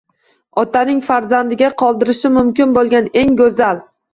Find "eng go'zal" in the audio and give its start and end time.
3.23-3.89